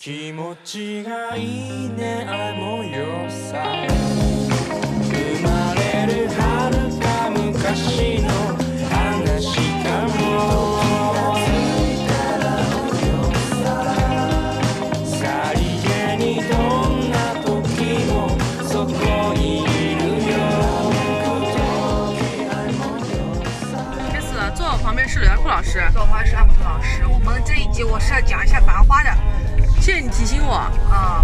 [0.00, 3.63] 気持ちがいいねあの夜さ
[5.03, 6.39] 生まれる遥
[6.99, 8.29] か昔の
[8.89, 10.19] 話かも
[15.05, 16.51] さりげにど
[16.89, 17.49] んな時
[18.07, 18.11] も
[18.67, 19.65] そこにい
[19.95, 20.01] る
[20.31, 20.33] よ
[24.11, 29.11] 这是坐我旁边是刘亚库老师，做花是阿木图老师，我们这一集我是要讲一下《繁花》的
[29.91, 30.53] 谢谢你提醒我。
[30.89, 31.21] 啊、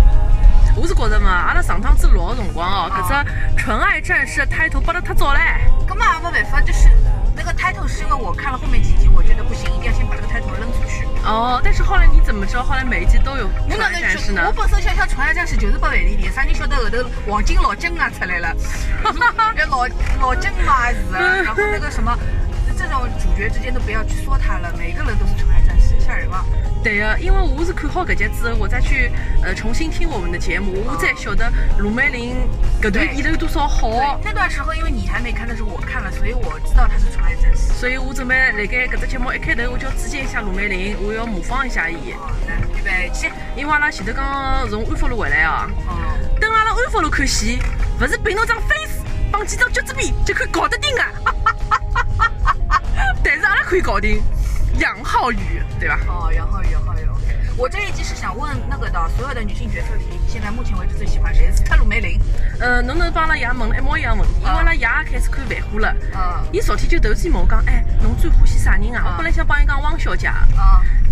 [0.75, 3.13] 我是觉得嘛，阿拉上趟子录个辰光哦，搿只
[3.55, 5.39] 《纯爱战士》的 title 报得太早唻。
[5.87, 6.89] 根本也没办法，就是
[7.33, 11.07] 那个 title 是因为我看了后面几集，我觉得不行，一定要先把这个 title 扔出去。
[11.23, 14.51] 哦，但是后来你怎么知道后来每一集都有我纯爱战士呢我？
[14.51, 18.53] 本身想想《纯爱战士》就是不万里的，啥人晓得后头黄金老金啊出来了，
[19.55, 19.87] 那老
[20.19, 22.13] 老金嘛是啊，然后那个什么，
[22.77, 25.31] 这种主角之间都不要去说他了，每个人都是
[26.07, 26.45] 吓人啊！
[26.83, 29.11] 对的，因为我是看好搿集之后，我再去
[29.43, 32.47] 呃重新听我们的节目，我才晓得卢美玲
[32.81, 34.17] 搿段演了有多少好。
[34.23, 37.73] 那段时候因为你还没看，但是我看了，所以我知道他是纯爱战士。
[37.73, 42.13] 所以我准备辣盖搿只节目一开头我就要致敬一下卢美玲，我要模仿一下伊。
[42.13, 46.17] 哦，来预备起，因为阿拉前头刚刚从安福路回来啊，哦。
[46.39, 47.59] 等阿拉安福路看戏，
[47.99, 51.11] 勿是凭侬张 face 帮几张橘子皮就可以搞得定啊！
[53.23, 54.21] 但是阿拉可以搞定
[54.79, 55.99] 杨浩宇，对吧？
[56.07, 57.35] 哦，杨浩宇，杨浩宇，OK。
[57.57, 61.51] 我这一集是想问那个的，所有的女性角色里，现在目前为止最喜欢谁？
[61.55, 62.19] 是特鲁梅林。
[62.59, 65.89] 呃，侬能帮阿拉爷问一模一样问题，因为阿拉爷也开始看《繁花》了。
[66.13, 69.01] 啊伊昨天就突然间问我讲，哎，侬最欢喜啥人啊？
[69.03, 70.45] 啊我本来想帮伊讲汪小姐，啊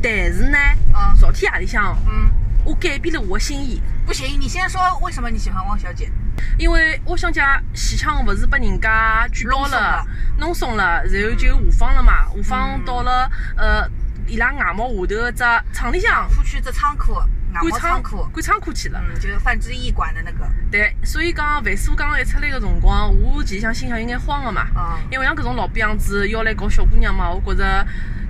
[0.02, 0.58] 但是呢
[0.93, 2.30] 啊，昨天夜里向嗯，
[2.63, 6.11] 我改变了我的心意，不行，你先说为什么你喜欢汪小姐？
[6.58, 7.42] 因为汪小姐
[7.74, 10.06] 戏腔勿是被人家举报了、
[10.38, 13.88] 弄松了，然后就下放了嘛，下放到了呃
[14.28, 19.00] 伊拉外贸下头的只厂里向出去只仓库，外贸仓库，赶仓库去了。
[19.08, 20.50] 嗯，就是范志毅管的那个。
[20.72, 27.86] 对，所以讲万苏刚刚一出来个辰光，我其实想心想有眼慌个嘛，啊因为像搿种老逼样子要来搞小姑娘嘛，我觉着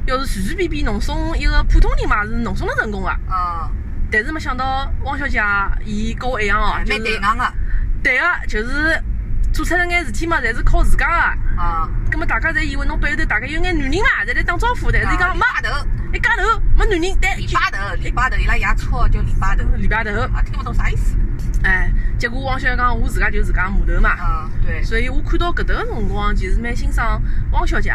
[0.06, 3.10] 要是随随便便弄松一个普通人嘛，是弄松了成功个。
[3.30, 3.72] 啊，
[4.12, 5.42] 但是没想到汪小姐
[5.86, 7.54] 伊跟我一样哦，就蛮对是硬的。
[8.06, 9.02] 对个，就是
[9.52, 11.60] 做出来眼事体嘛，侪是靠自家个。
[11.60, 16.44] 啊，葛么大家侪以为侬背后头大概有眼男人嘛，侪来打招呼，但是伊讲没，头，一家头
[16.78, 17.36] 没男人，对。
[17.38, 19.64] 礼拜头，礼拜头，伊拉爷绰号叫礼拜头。
[19.76, 21.18] 礼拜头，啊，听勿懂啥意思。
[21.66, 24.84] 哎，结果汪小姐讲我自家就是自家码头嘛，啊，对。
[24.84, 27.20] 所以我看到搿头个辰光，其实蛮欣赏
[27.52, 27.92] 汪小姐，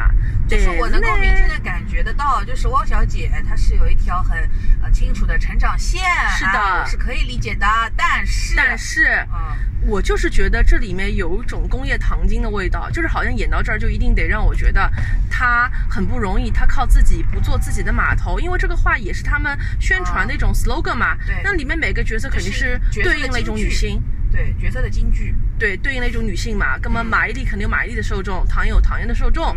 [0.48, 4.36] 但就是我能够明确的感觉得到，就是汪小姐她是有一条很
[4.82, 6.02] 呃清楚的成长线，
[6.36, 6.84] 是的。
[6.86, 7.66] 是可以理解的，
[7.96, 14.90] 但是但是嗯我就是觉得这里面有一种工业糖精的味道，就是好像演到这儿就一定得让我觉得
[15.30, 21.16] 她很不容易，她靠自己不做自己的码头，因为这个话也是他们宣传的一种 slogan 嘛。
[21.26, 21.40] 对。
[21.42, 24.02] 那里面每个角色肯定是对应了一种女性。
[24.32, 26.78] 对角色的京剧，对，对应了一种女性嘛。
[26.80, 29.56] 那么马伊琍肯定有马伊琍的受众，唐嫣有唐嫣的受众，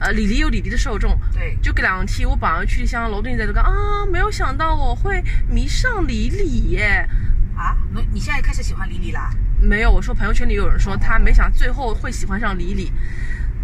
[0.00, 1.12] 呃，李黎有李黎的受众。
[1.12, 7.06] 嗯对就搿两天，我朋友圈里向老多人在都讲啊，没有想到我会迷上李李耶。
[7.54, 9.28] 啊，你你现在开始喜欢李李啦？
[9.60, 12.90] 没有，我说朋友圈里有人说他没想最后会喜欢上李李，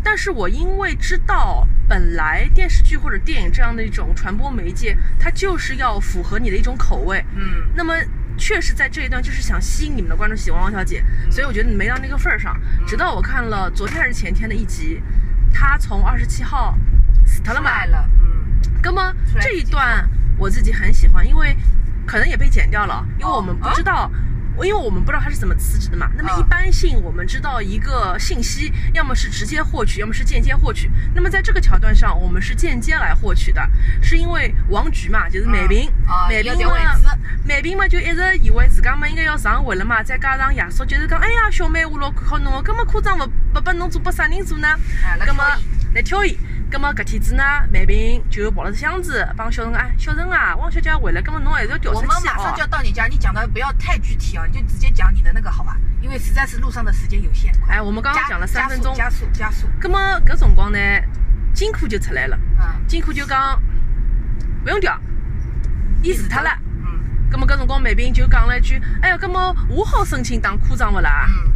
[0.05, 7.25] 但是我因为知道本来电视剧或者电影这样的一种传播媒介，它就是要符合你的一种口味。
[7.34, 7.95] 嗯那么
[8.41, 12.59] 确实在这一段就是想吸引你们的观众喜欢王小姐，所以我觉得你没到那个份儿上。
[12.87, 15.01] 直到我看了昨天还是前天的一集，
[15.53, 16.77] 她从二十七号
[17.27, 20.09] 死掉了嘛，了，嗯那么这一段
[20.39, 21.55] 我自己很喜欢，因为
[22.06, 24.11] 可能也被剪掉了，因为哦我们不知道。
[24.65, 30.91] 因为我们不知道他是怎么辞职的嘛，那么啊一般性我们知道一个信息，要么是直接获取，要么是间接获取。
[31.15, 33.62] 那么在这个桥段上，我们是间接来获取的，
[34.03, 35.91] 是因为王菊嘛，就是美萍，
[36.28, 36.72] 美萍嘛
[37.44, 44.69] 美萍嘛就一直以为自家嘛应该要上位了嘛，再加上爷叔就是讲，哎呀，小妹我老看好侬哦，搿么科长不不拨侬做拨啥人做呢？
[45.04, 45.42] 哎来葛么
[45.94, 46.38] 来挑伊，
[46.70, 52.69] 葛么搿天子呢，美萍就抱了只箱子，帮小陈讲，哎，小陈啊，汪小姐回来，葛么侬还是要调我出去们马上就要哦。
[52.70, 55.77] 到你家，你讲的不要太具体哦，你就直接讲你的那个好吧？
[56.00, 60.78] 因为实在是路上的时间有限，快哎，我们刚刚讲了三分钟，加速加速，葛么搿辰光呢，
[61.53, 63.60] 金库就出来了，嗯金库就讲
[64.62, 64.97] 不用调，
[66.03, 66.50] 伊死脱了。
[66.84, 67.00] 嗯
[67.30, 71.27] 葛么搿辰光美萍就讲了一句，哎呀，葛么我好申请当科长勿啦？
[71.28, 71.50] 嗯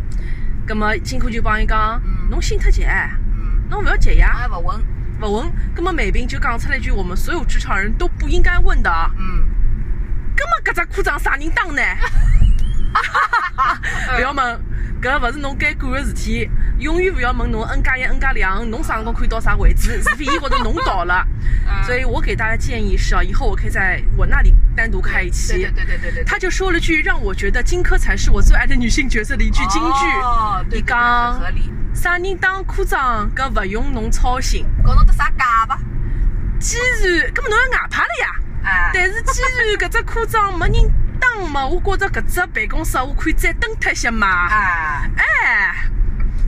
[0.66, 4.34] 葛么金库就帮伊讲嗯，侬心太急，嗯，侬勿要急呀。
[4.40, 4.82] 哎不稳，
[5.20, 9.44] 不问，葛么美萍就讲出了一句我们所有职场人都不应该问的啊，嗯
[10.36, 11.82] 葛么搿只科长啥人当呢？
[14.16, 14.60] 勿要问，
[15.00, 21.26] 搿勿是侬该管个事体，永远勿要问侬 n 加一 n 加两，侬啥辰光可以到啥位置， 除非伊觉得侬到了。
[21.66, 25.52] 嗯所以我给大家建议是啊，以后我可以在我那里单独开一期。
[25.52, 30.06] 对对对对对对，他就说了句让我觉得荆轲才是我最爱的女性角色的一句金句。
[30.22, 31.70] 哦，对很合理。
[31.94, 34.66] 啥人当科长，搿勿用侬操心。
[34.84, 35.78] 搞侬得啥假伐？
[36.58, 38.26] 既然，搿么侬要外派了呀？
[38.64, 44.48] 哎，但是既然搿只科长没人当嘛，我觉着搿只办公室我可以再蹲脱一些嘛。
[44.48, 45.74] 哎，哎，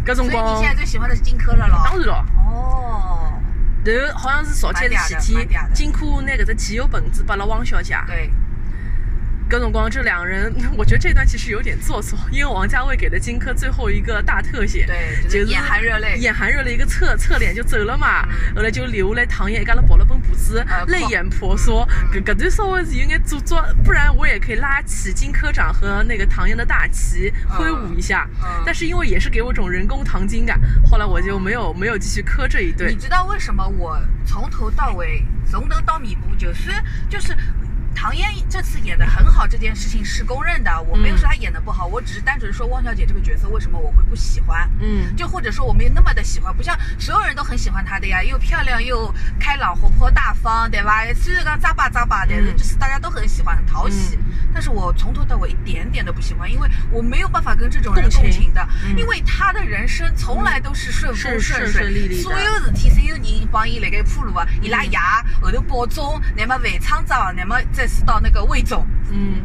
[0.05, 1.83] 搿所以你辰光现在最喜欢的是荆轲了咯？
[1.85, 2.25] 当然咯。
[2.37, 3.33] 哦，
[3.85, 7.97] 然后好像是昨天是前天金科拿搿只集邮本子拨了汪小姐。
[8.07, 8.31] 对，
[9.49, 18.23] 搿辰光这两人， 我觉得这段其实有点做作，因为王家卫给了荆轲最后一个大特写，对就就是是眼含热泪眼含热泪一个侧侧脸就走了嘛。
[18.29, 21.87] 嗯后来就留下来唐嫣一家头抱了本簿子呃，泪眼婆娑。
[22.13, 28.29] 嗯搿搿段稍微是有眼做作，不然我也可以拉起荆轲长和那个唐嫣的大旗挥舞一下。
[28.43, 30.61] 嗯但是因为也是给我一种人工糖精感，
[30.91, 32.97] 后来我就没有没有继续磕这一对你。
[32.97, 36.71] 知道为什么我从头到尾从头到尾部就是
[37.09, 37.37] 就是。
[37.97, 40.71] 唐嫣这次演的很好，这件事情是公认的。
[40.83, 44.71] 我没有说她演的不好，我只是单纯说汪小姐这个角色为什么我会不喜欢。
[44.79, 51.03] 嗯，就或者说我没有那么的喜欢，不像所有人都很喜欢她的呀，又漂亮又开朗活泼大方，对吧？
[51.15, 54.19] 虽然讲扎巴扎巴的，嗯就是大家都很喜欢，很讨喜。
[54.53, 64.99] 但是我从头到尾一点点都不喜欢，因为我没有办法跟这种人共情的，嗯因为他的人生从来都是顺风是顺顺顺利利所有事体，所有人帮伊辣盖铺路啊，伊拉爷
[65.41, 68.87] 后头保总，乃么范厂长，乃么再是到那个魏总。
[69.11, 69.45] 嗯，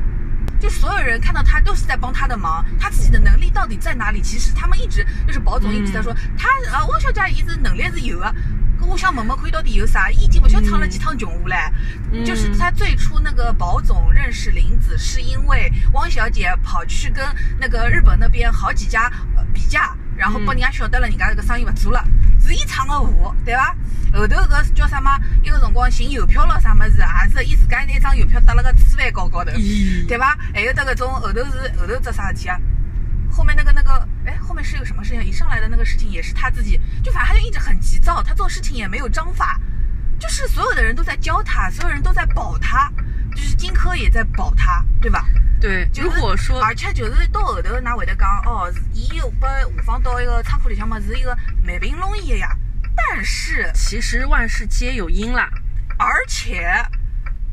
[0.60, 4.22] 就所有人看到他都是在帮他的忙，他自己的能力到底在哪里？
[4.22, 8.36] 其实他们一直就是保总一直在说，他啊汪小姐一直能力是有的。
[8.82, 10.10] 搿我想问问看，到底有啥？
[10.10, 11.72] 伊已经不晓得闯了几趟穷路唻。
[12.12, 17.24] 嗯就是他最初那个宝总认识林子，是因为汪小姐跑去跟
[17.60, 19.04] 那个日本那边好几家
[19.38, 22.04] 呃比价，然后拨人家晓得了，人家这个生意勿做了，
[22.40, 23.76] 是伊闯的祸，对伐？
[24.14, 25.20] 后头搿叫啥嘛？
[25.44, 29.52] 一个辰光寻邮票咯啥物事，也是伊自家拿一张邮票搭了个纸饭高高头。
[30.08, 30.36] 对吧？
[30.54, 32.58] 还有得搿种后头是后头只啥事体啊？
[33.32, 35.24] 后面那个那个，哎，后面是个什么事情？
[35.24, 39.60] 一上来的那个事情也是他自己，就反正他就一直很急躁，他做事情也没有章法，
[40.20, 42.92] 就是所有的人都在教他，所有人都在保他，
[43.36, 45.26] 就是荆轲也在保他，对吧？
[45.60, 45.88] 对。
[45.94, 52.56] 就是如果说而且就是到后头，㑚会得讲哦，是伊有拨下放到一个仓库里向嘛，是一个万平弄伊的呀。
[52.96, 55.50] 但是其实万事皆有因啦。
[55.98, 56.68] 而且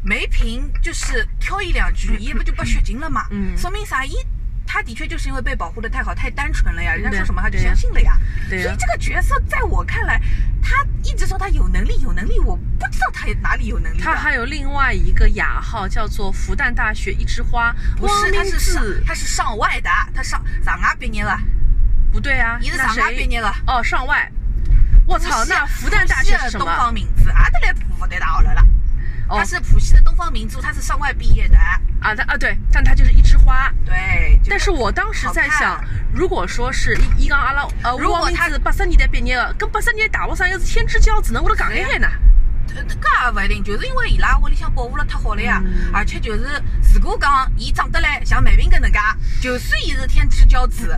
[0.03, 3.27] 梅平就是挑一两句， 伊不就被血禁了嘛？
[3.31, 4.05] 嗯说明啥？
[4.05, 4.17] 伊
[4.71, 8.13] 他的确就是因为被保护的太好，太单纯了呀，人家说什么他就相信了呀。
[8.51, 10.21] 所以这个角色在我看来，
[10.63, 13.99] 他一直说他有能力，有能力，我不知道他哪里有能力。
[13.99, 21.41] 他还有另外一个雅号叫做复旦大学一枝花，不是，他是上，他是上外的，他上上外毕业了，
[22.13, 23.51] 不对啊，你是上外毕业了。
[23.67, 24.31] 哦，上外。
[25.07, 26.93] 我操，那复旦大学是什东方么？
[26.93, 28.63] 明珠，阿德来复旦大学了啦。
[28.63, 28.78] 哦
[29.29, 31.57] 他是浦西的东方明珠，他是上外毕业的。
[32.01, 33.73] 啊，他啊对，但他就是一枝花。
[33.85, 35.83] 对，但是我当时在想，
[36.15, 42.09] 如果说是一一讲阿拉呃如果他是八十年代毕业的，跟八十年代大学生又是天之骄子，能我都讲一海呢？
[42.75, 45.63] 呃搿也勿一定，就是因为伊拉屋里向保护了太好了呀，
[45.93, 46.63] 而且就是
[46.95, 48.99] 如果讲伊长得来像梅平搿能介，
[49.41, 50.97] 就算伊是天之骄子，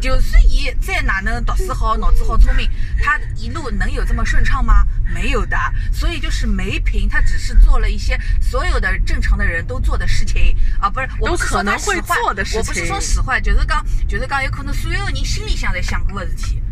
[0.00, 2.68] 就算伊再哪能读书好、脑子好、聪明，
[3.02, 4.84] 他一路能有这么顺畅吗？
[5.12, 5.56] 没有的。
[5.92, 16.62] 所以就是梅瓶，他只是做了一些所有的正常的人都做的事情啊，不是我不是说可能会她使坏我不是说使坏，就是讲就是讲有可能所有人心里向在想过的事体。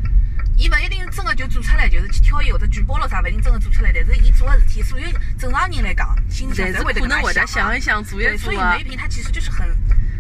[0.58, 3.92] 伊勿一定真的就做出来，就是去挑伊或者举报了啥，勿一定真的做出来。
[3.94, 5.06] 但是伊做的事体，所有
[5.38, 8.82] 正常人来讲，心里向但是侪会可能会得想一想，做一做，所以梅。
[8.82, 9.68] 平他其实就是很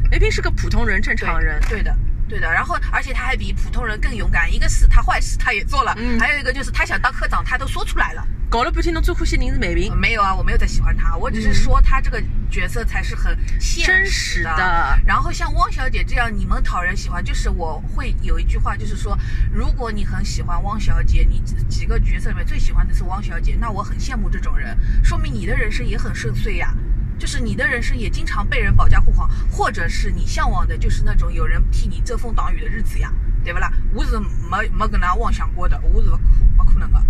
[0.08, 1.60] 梅平是个普通人，正常人。
[1.68, 1.92] 对的，
[2.28, 2.50] 对的。
[2.52, 4.52] 然后，而且他还比普通人更勇敢。
[4.52, 8.26] 一个是他坏事他也做了，嗯还有一个就是他想当科长，他都说出来了。
[8.50, 9.94] 搞了半天，侬最欢喜人是梅萍。
[9.94, 12.18] 没有啊，我没有在喜欢她，我只是说她这个
[12.50, 19.18] 角色才是很现真实实的然后像汪小姐这样，你们讨人喜欢，就是我会有一句话，就是说，
[19.52, 26.72] 如果你很喜欢汪小姐，你几几个角色里面最喜欢的是汪小姐，那我很羡慕这种人，说明你的人生也很顺遂呀。
[27.18, 33.12] 就是你的人生也经常被人保驾护航，或者是你向往的就是那种有人替你遮风挡雨的日子呀，
[33.44, 33.70] 对不啦？
[33.92, 34.18] 我是
[34.50, 36.22] 没没跟他妄想过的，我是不可
[36.56, 37.02] 不可能的。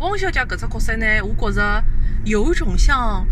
[0.00, 1.84] 汪小姐搿只角色呢，我觉着
[2.24, 3.26] 有一种像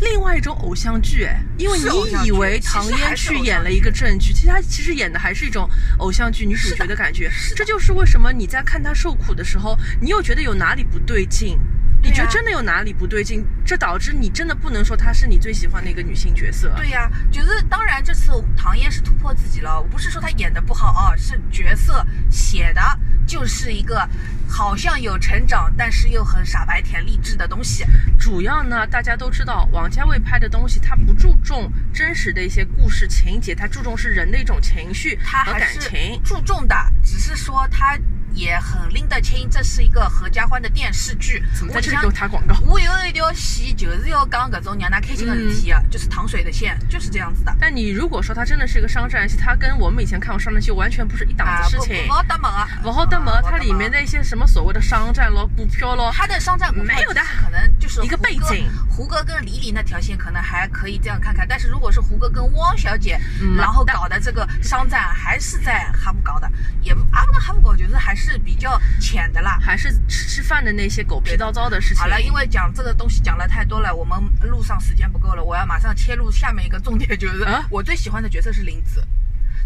[0.00, 11.58] 另外一种偶像剧，哎，因为你以为唐嫣去演了一个正剧，其实她其实演的还是一种偶像剧女主角的感觉这就是为什么你在看她受苦的时候，你又觉得有哪里不对劲。
[12.06, 13.44] 你觉得真的有哪里不对劲？
[13.64, 16.72] 这导致你真的不能说她是你最喜欢的一个女性角色。
[16.76, 22.80] 对呀、就是当然这次唐嫣是突破自己了，我不是说她演的不好啊，是角色写的
[23.26, 24.08] 就是一个
[24.48, 27.84] 好像有成长，但是又很傻白甜励志的东西。
[28.16, 36.20] 主要呢，大家都知道，王家卫拍的东西，他不注重真实的一些故事情节，他注重是人的一种情绪和感情。
[36.24, 37.98] 注重的，只是说他
[38.36, 41.42] 也很拎得清，这是一个合家欢的电视剧。
[41.74, 42.54] 我想给我打广告？
[42.66, 47.56] 我有一条线就是要讲搿种让㑚开心的事体嗯的，就是糖水的线，就是这样子的。
[47.58, 52.12] 但你如果说它真的是一个商战戏，它跟我们以前看过商战戏完全不是一档子事情不。
[52.12, 66.50] 好搭门啊，不好的嘛啊，它里面的一些什么所谓的商战咯、股票咯，它的商战股没有的可能就是一个背景胡歌跟李李那条线可能还可以这样看看，但是如果是胡歌跟汪小姐，嗯然后搞的这个商战，还是在哈姆搞的，
[66.82, 69.58] 也不阿不能哈姆搞，就是还是比较浅的啦。
[69.60, 71.98] 还是吃吃饭的那些狗屁叨叨的事情。
[71.98, 79.06] 好了，因为讲这个东西讲了太多了，我们路上时间不够了，我要马上切入下面一个重点，就是啊我最喜欢的角色是林子，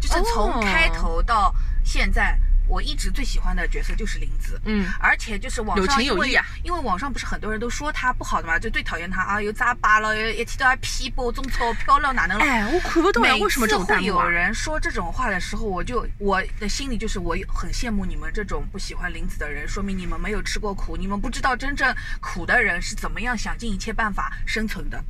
[0.00, 2.38] 就是从哦开头到现在，
[2.70, 4.60] 我一直最喜欢的角色就是林子。
[4.64, 12.44] 嗯，而且就是网有上因为情有义啊因为网上不是很多人都说他不好的嘛，就最讨厌他啊，又渣巴了，又一天到晚批驳中钞票了，哪能了？
[12.44, 14.30] 哎，我看不懂呀，每为什么这种次会有？
[14.30, 25.02] 人说这种话的时候，我就我的心里就是我很羡慕你们这种不喜欢林子的人，说明你们没有吃过苦，你们不知道真正苦的人是怎么样想尽一切办法生存的。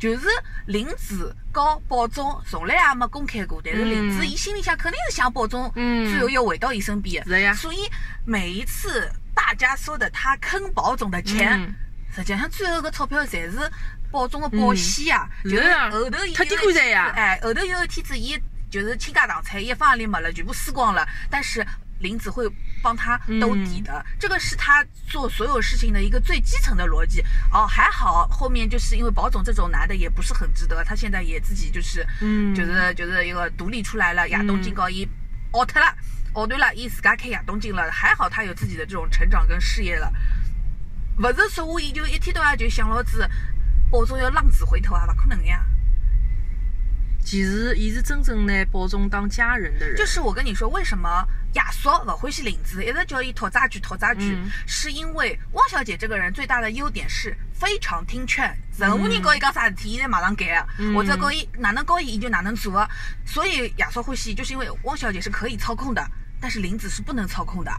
[0.00, 0.26] 就是
[0.66, 7.22] 林子和宝总从来也没公开过，但是林子嗯伊心里向肯定是想宝总嗯最后要回到伊身边。
[7.24, 7.52] 是的呀。
[7.52, 7.80] 所以
[8.24, 11.74] 每一次大家说的他坑宝总的钱，嗯。
[12.16, 13.70] 实际上最后个钞票侪是
[14.10, 17.12] 宝总的保险啊，就是后头伊特地有一天干呀。
[17.12, 18.36] 子哎，后头有一天子伊
[18.70, 21.64] 就是倾家荡产，一方里没了，全部输光了，但是
[22.00, 22.44] 林子会
[22.82, 27.22] 帮他兜底的，这个是他做所有事情的一个最基层的逻辑。
[27.52, 35.08] 哦，还好后面就是因为宝总这种男的也不是很值得，他现在也自己就是，嗯就是就是一个独立出来了，亚东金高一
[35.52, 35.94] out 了。
[36.32, 40.12] 哦，对了，伊自家开亚东金了，还好他有自己的这种成长跟事业了。
[41.16, 43.28] 不是说我伊就一天到晚就想老子
[43.90, 45.62] 宝总要浪子回头啊，不可能呀。
[47.30, 49.96] 其实，伊是真正拿宝总当家人的人。
[49.96, 60.60] 就是我跟你说，为什么亚索不欢喜林子，一直叫伊讨债剧讨债剧，嗯是因为汪小姐这个人最大的优点是非常听劝，任何人告伊讲啥事体，伊侪马上改
[60.92, 62.90] 或者告伊哪能告伊，伊就哪能做啊。
[63.24, 66.04] 所以亚索欢喜，就是因为汪小姐是可以操控的，
[66.40, 67.70] 但是林子是不能操控的。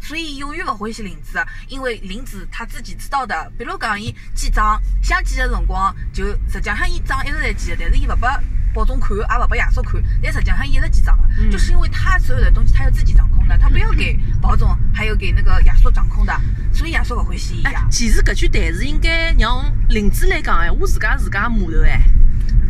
[0.00, 8.26] 所以永远勿欢喜林子，因为林子他自己知道的，比如讲伊记账，想记的辰光，就实际上伊账一直在记的，但是伊勿拨
[8.74, 16.32] 宝总看，也勿拨亚索看，但实际上伊一直记账的，嗯就是因为他所有的东西他要自己掌控的，他不要给保总还有给那个亚索掌控的，
[16.72, 22.00] 所以亚索勿欢喜伊其实搿句台词应该让林子来讲哎，我自家自家码头哎。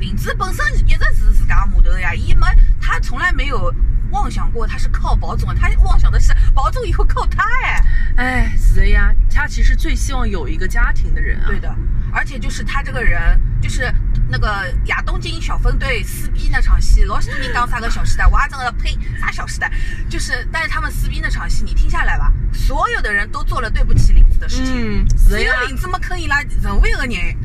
[0.01, 2.47] 林子本身一直是自家码头的呀，伊没
[2.81, 3.75] 他从来没有
[4.11, 7.85] 妄想过他是靠保总的，他妄想的是保总以后靠他哎。
[8.17, 11.47] 哎，是的呀，他其实最希望有一个家庭的人啊。
[11.49, 11.75] 对的，
[12.13, 13.21] 而且就是他这个人，
[13.61, 13.93] 就是
[14.41, 19.71] 那个亚东京小分队撕逼那场戏，老许多人讲啥个小时代，我还真的呸，啥小时代？
[20.09, 27.37] 就是，但是他们撕逼那场戏，你听下来吧，所有的人都做了对不起林子的事情，嗯，只有呀，林子没坑伊拉任何一个人，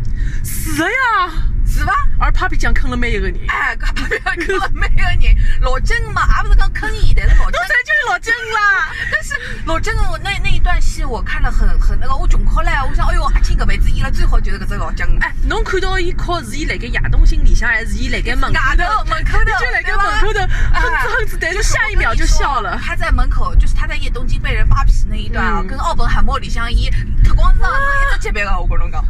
[0.44, 1.53] 是的呀。
[1.74, 1.94] 是伐？
[2.20, 3.36] 而 Papi 酱坑了每一个人。
[3.48, 8.90] 哎，搿不要坑了每一个人，老郑嘛，也不是讲坑伊，但是老郑侬这就是老郑啦。
[9.12, 9.34] 但是
[9.66, 15.06] 老郑我那那一段戏我看了很很那个，我穷哭了，我想，哎哟，阿青搿辈子演了最好就是搿只老金。
[15.22, 22.80] 哎，侬看到伊哭是伊辣盖亚东心里向，还是伊辣盖门口外头门口头，就辣盖门口头哼哎哧哼哧，但就是是下一秒就笑了。
[22.84, 26.90] 他在门口，就是他在叶东京被人扒皮那一段啊，嗯跟奥本海默里向伊
[27.24, 29.04] 特光上是一只级别的，我跟侬讲。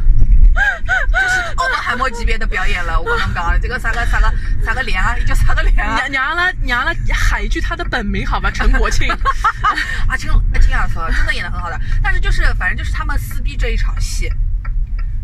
[0.54, 4.32] 就是奥本海默级别的表演了，我跟侬讲，这个啥个啥个
[4.64, 5.98] 啥个脸啊，叫啥个脸啊？
[5.98, 9.08] 让让阿拉让阿拉喊一句他的本名好吧，陈国庆。
[10.08, 14.32] 阿 青阿青啊，说真的演的很好的，但是就是反正就是他们撕逼这一场戏，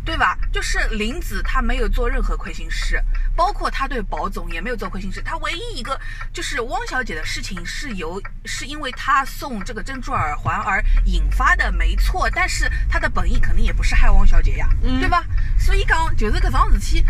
[0.05, 0.37] 对吧？
[0.53, 3.01] 就是林子他没有做任何亏心事，
[3.37, 5.23] 包括他对宝总也没有做亏心事。
[5.23, 5.99] 他唯一一个
[6.33, 12.29] 就是汪小姐的事情是由是因为他送这个珍珠耳环而引发的，没错。
[12.35, 15.25] 但是他的本意肯定也不是害汪小姐呀，嗯对吧？
[15.59, 17.05] 所以讲就是搿桩事体，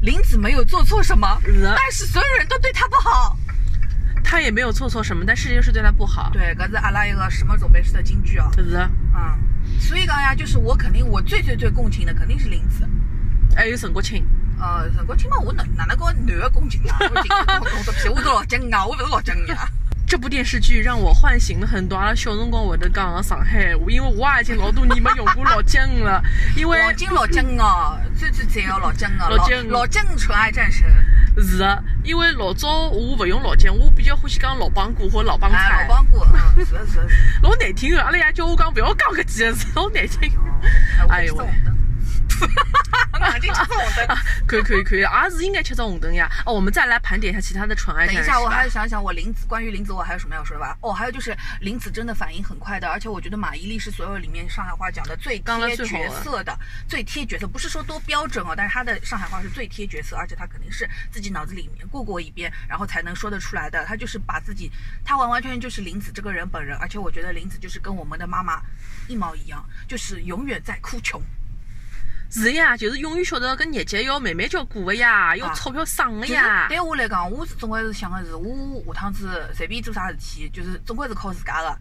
[0.00, 1.40] 林子没有做错什么，
[1.76, 3.36] 但是所有人都对他不好。
[4.24, 6.30] 他也没有做错什么，但事情是对他不好。
[6.32, 8.50] 对，搿是阿拉一个什么总杯式的金句啊。
[8.54, 9.38] 是的，嗯，
[9.80, 12.88] 所以讲呀，就是我肯定我最最最共情的肯定是林子。
[13.54, 14.24] 还有陈国庆。
[14.58, 16.96] 呃，陈国庆嘛，我哪哪能跟男的共情啊？
[17.00, 19.68] 我情共共个屁，我是老郑啊，我不是老郑呀。
[20.12, 26.22] 这部电视剧让我唤醒了很多阿拉小辰光会得讲的上海话，因为我也已经老多年没用过老姜了，
[26.54, 30.86] 因为老金老姜哦，最最赞哦，老姜哦，老姜老姜纯爱战神，
[31.42, 37.16] 是的，因为老早我勿用老姜，我比较欢喜讲老帮哥或老帮哎，菜老，帮过，嗯，是的是的是。
[37.42, 38.02] 老难听的。
[38.02, 40.30] 阿拉爷叫我讲不要讲搿几个字，老难听。
[41.08, 41.46] 哎呦喂！
[43.30, 44.16] 眼睛吃红灯。
[44.46, 46.28] 可以可以可以，儿子应该吃着红灯呀。
[46.44, 50.76] 哦，我们再来盘点一下其他的纯爱等一下，我还要想想，我林子关于林子，我还有什么要说的吧？
[50.80, 63.84] 哦，还有就是林子真的反应很快的，而且我觉得马伊琍是所有里面上海话讲的最贴角色的，最贴角色，不是说多标准哦，但是她的上海话是最贴角色，而且她肯定是自己脑子里面过过一遍，然后才能说得出来的。
[63.86, 64.70] 她就是把自己，
[65.04, 68.60] 她完完全全就是林子这个人本人，而且我觉得林子就是跟我们的妈妈
[69.08, 71.20] 一毛一样，就是永远在哭穷。
[72.32, 76.66] 是呀，就是永远晓得搿日节要慢慢叫过个呀，要啊钞票省的就是呀。
[76.66, 81.78] 对我来讲，我是总归是想个是，我下趟子随便做啥事体，就是总归是靠自家的。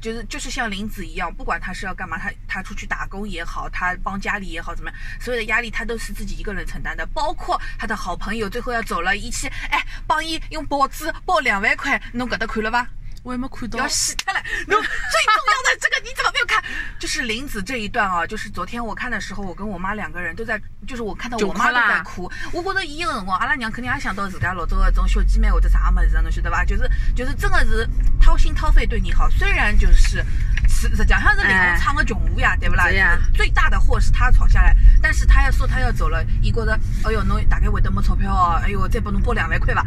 [0.00, 7.06] 就是就是像林子一样，不管他是要干嘛，他他出去打工也好，他帮家里也好，怎么样，所有的压力他都是自己一个人承担的。
[7.14, 12.88] 包括他的好朋友最后要走了，一起哎帮伊用报纸报两万块，侬搿搭看了吧？
[13.22, 13.88] 我也没看到要。
[13.88, 14.40] 死他了！
[14.66, 16.62] 侬最重要的这个你怎么没有看？
[16.98, 22.30] 就是林子这一段啊，就是昨天我看的时候，我跟我妈两个人都在，就是我看到我妈都在哭。
[22.52, 26.64] 我觉得伊个辰光，阿拉娘肯定也想到自家老早的种小姐妹或者啥么子，侬晓得吧？
[26.64, 27.88] 就是就是真的是
[28.20, 30.24] 掏心掏肺对你好，虽然就是
[30.68, 32.86] 实实际上是灵魂唱的穷舞呀，对不啦？
[33.34, 39.84] 最大的祸是他闯下来，但是他要说他要走了，伊觉得，哎哟，侬大概会得没钞票哦，哎哟，再拨侬拨两万块吧。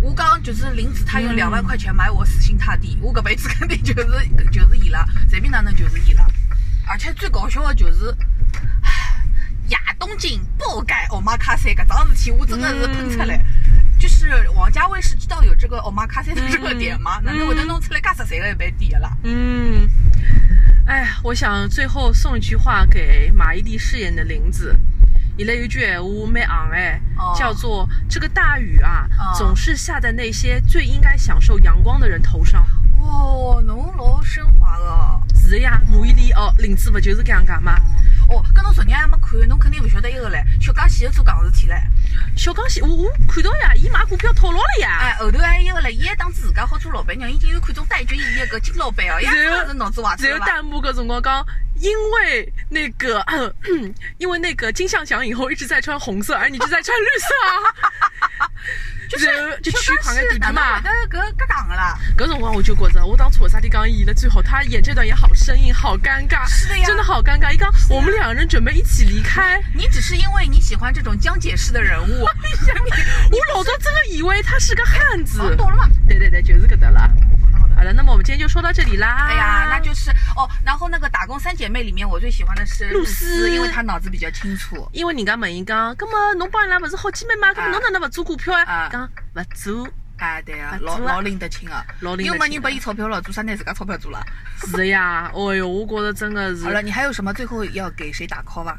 [0.00, 2.69] 我讲就是林子，他用两万块钱买我死心塌
[3.00, 6.26] 我搿辈子肯定就是就是伊拉，随便哪能就是伊拉。
[6.88, 8.14] 而且最搞笑的就是，
[9.68, 13.44] 亚东京爆改奥马卡塞搿桩事体，我真的是喷出来。
[13.98, 17.20] 就是王家卫是知道有这个奥马卡塞的这个点吗？
[17.22, 19.16] 哪能会得弄出来介十三个一般点的啦？
[19.24, 19.88] 嗯，
[20.86, 24.74] 哎呀，我想最后送一句话给马伊琍饰演的林子。
[25.40, 32.62] 伊拉有句闲话蛮昂哎，哦叫做“这个大雨啊，哦总是下在那些最应该享受阳光的人头上
[33.00, 35.18] 哦，侬老升华了。”。
[35.34, 37.76] 是的呀，马伊琍哦，林子不就是搿样讲嘛？
[38.28, 41.80] 哦，搿侬昨日还没看，侬肯定勿晓得一个唻，小江西又做搿事体唻。
[42.36, 44.98] 小江西，我我看到呀，伊买股票套牢了呀。
[45.00, 50.52] 哎，后头还有一个唻，伊还当自家好做老板娘，已经有看中戴军伊个金老板哦，呀，真是脑子坏只有掉了吧？
[50.52, 51.42] 弹幕搿辰光讲，
[51.80, 53.24] 因为那个，
[54.18, 57.50] 因为那个金像奖以后一直在穿红色，而你就在穿绿色啊。
[59.10, 59.26] 就是
[59.60, 60.82] 就区块个地哪皮嘛能。
[60.84, 61.98] 会得搿搿讲个啦？
[62.16, 64.40] 搿辰光我就觉着，我当初为啥体讲伊演的最好？
[64.40, 67.52] 他演这段也好生硬，好尴尬，是的呀真的好尴尬。
[67.52, 72.30] 一刚我们两个人准备一起离开，你只是因为你喜欢这种江姐式的人物， 我
[73.54, 75.40] 老早真的以为他是个汉子。
[75.40, 75.88] 哦懂了吗？
[76.06, 76.59] 对对对，就是
[78.30, 79.26] 今天就说到这里啦。
[79.28, 80.48] 哎呀，那就是哦。
[80.64, 84.88] 然后那个打工三姐妹里面，我最喜欢的是露丝，因为她脑子比较清楚。
[84.92, 87.52] 因为人家问伊讲，葛么侬帮伊拉不是好姐妹吗？
[87.52, 88.88] 葛么侬哪能不做股票啊啊？
[88.88, 89.88] 讲不做。
[90.18, 94.24] 哎，对啊老老拎得清啊，又没人拨伊钞票了，做啥拿自家钞票做了？
[94.60, 98.78] 是的呀，哦哟，我觉着真的是好，了，你还有什么最后要给谁打 call 吧？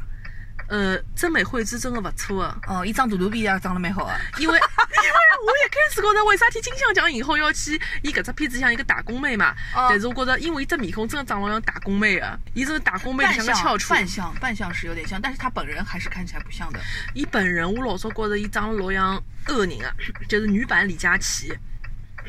[0.72, 4.18] 呃，真美惠子真的勿错的，哦，一张大肚皮也长得蛮好啊。
[4.38, 16.80] 因为 因为我一开始觉着为啥体金像奖影后要去伊搿只片子像一个打工妹嘛，哦但是我觉着因为伊只面孔真的长得像打工妹啊，伊这个打工妹像个翘楚，扮相扮相是有点像，但是她本人还是看起来不像的。
[17.12, 19.92] 伊本人我老早觉着伊长得老像恶人啊，
[20.26, 21.52] 就是女版李佳琦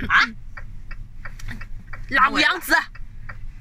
[0.10, 0.19] 啊，
[2.10, 2.75] 辣目洋子。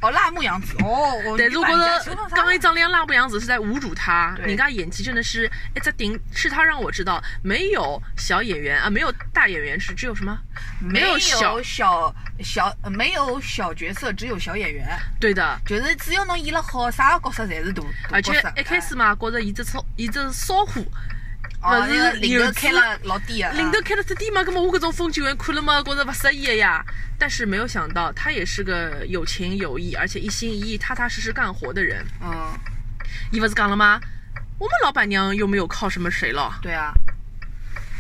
[0.03, 10.37] 哦，辣目洋子哦，我但是我觉着刚一张脸辣目洋子是在侮辱他，对人家演技真的是一只顶，是他让我知道没有小演员啊，没有大演员，是只有什么？
[10.81, 14.87] 没有小小小呃没有小角色，只有小演员，
[15.21, 18.33] 对的，就是只要侬演了好，啥个角色侪是大大而且。
[18.57, 20.83] 一开始嘛，觉着伊只骚，伊只骚货，
[21.63, 26.85] 哦，勿那个是领头开了老低啊，领头开了太低嘛，葛么我搿种风景员看了嘛，觉着勿适意的呀。
[27.19, 32.05] 但是没有想到，他也是个有情有义，而且一心一意、踏踏实实干活的人。
[32.21, 32.53] 嗯，
[33.31, 34.01] 伊勿是讲了吗？
[34.59, 36.59] 我们老板娘又没有靠什么谁了。
[36.61, 36.93] 对啊。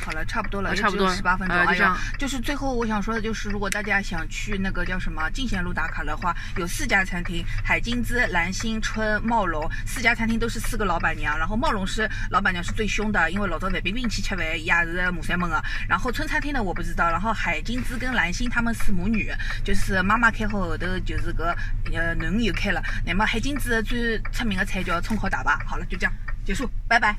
[0.04, 1.56] 好了，差不多了，啊差不多十八分钟。
[1.56, 9.70] 哎呦呃就是最后我想说的就是，如果大家想去那个叫什么进贤路打卡的话，有四家餐厅：海金滋、兰心、春、茂龙。
[9.86, 15.62] 四家餐厅都是四个老板娘，然后茂龙是老板娘是最凶的，因为老早范冰冰去吃饭，伊也是母三门的。
[15.88, 19.32] 然后春餐厅呢我不知道，然后海金滋跟兰心他们是母女，
[19.64, 21.56] 就是妈妈开好后头就是个
[21.92, 22.82] 呃囡恩又开了。
[23.04, 25.56] 那么海金滋最出名的菜叫葱烤大排。
[25.66, 26.12] 好了，就这样
[26.44, 27.16] 结束，拜拜。